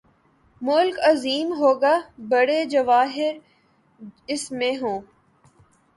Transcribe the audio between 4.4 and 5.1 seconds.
میں ہوں۔